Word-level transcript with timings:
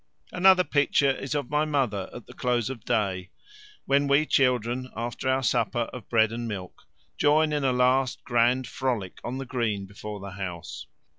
Another 0.31 0.63
picture 0.63 1.11
is 1.11 1.35
of 1.35 1.51
my 1.51 1.63
mother 1.63 2.09
at 2.11 2.25
the 2.25 2.33
close 2.33 2.71
of 2.71 2.79
the 2.79 2.85
day, 2.91 3.29
when 3.85 4.07
we 4.07 4.25
children, 4.25 4.89
after 4.95 5.29
our 5.29 5.43
supper 5.43 5.87
of 5.93 6.09
bread 6.09 6.31
and 6.31 6.47
milk, 6.47 6.87
join 7.19 7.53
in 7.53 7.63
a 7.63 7.71
last 7.71 8.23
grand 8.23 8.65
frolic 8.65 9.19
on 9.23 9.37
the 9.37 9.45
green 9.45 9.85
before 9.85 10.19
the 10.19 10.31
house. 10.31 10.87